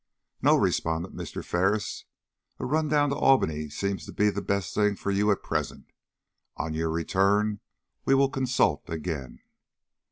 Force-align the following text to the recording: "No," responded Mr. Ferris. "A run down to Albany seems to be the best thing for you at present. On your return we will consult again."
"No," 0.41 0.55
responded 0.57 1.11
Mr. 1.13 1.45
Ferris. 1.45 2.05
"A 2.57 2.65
run 2.65 2.87
down 2.87 3.11
to 3.11 3.15
Albany 3.15 3.69
seems 3.69 4.03
to 4.07 4.11
be 4.11 4.31
the 4.31 4.41
best 4.41 4.73
thing 4.73 4.95
for 4.95 5.11
you 5.11 5.29
at 5.29 5.43
present. 5.43 5.91
On 6.57 6.73
your 6.73 6.89
return 6.89 7.59
we 8.03 8.15
will 8.15 8.31
consult 8.31 8.81
again." 8.89 9.41